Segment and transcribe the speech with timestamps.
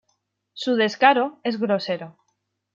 [0.53, 2.17] Su descaro es grosero".